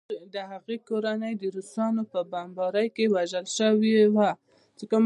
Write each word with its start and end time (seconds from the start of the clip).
د 0.33 0.35
هغې 0.51 0.77
کورنۍ 0.89 1.33
د 1.37 1.43
روسانو 1.55 2.01
په 2.11 2.19
بمبارۍ 2.31 2.87
کې 2.95 3.05
وژل 3.15 3.45
شوې 3.57 3.95
وه 4.15 4.31